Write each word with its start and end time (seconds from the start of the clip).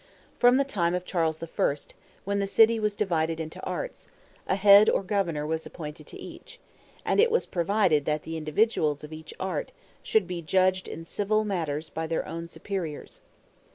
For 0.39 0.47
in 0.49 0.57
the 0.57 0.63
time 0.63 0.95
of 0.95 1.05
Charles 1.05 1.37
I., 1.43 1.47
when 2.25 2.39
the 2.39 2.47
city 2.47 2.79
was 2.79 2.95
divided 2.95 3.39
into 3.39 3.61
arts, 3.61 4.07
a 4.47 4.55
head 4.55 4.89
or 4.89 5.03
governor 5.03 5.45
was 5.45 5.67
appointed 5.67 6.07
to 6.07 6.19
each, 6.19 6.59
and 7.05 7.19
it 7.19 7.29
was 7.29 7.45
provided 7.45 8.05
that 8.05 8.23
the 8.23 8.35
individuals 8.35 9.03
of 9.03 9.13
each 9.13 9.31
art, 9.39 9.71
should 10.01 10.25
be 10.25 10.41
judged 10.41 10.87
in 10.87 11.05
civil 11.05 11.43
matters 11.45 11.91
by 11.91 12.07
their 12.07 12.27
own 12.27 12.47
superiors. 12.47 13.21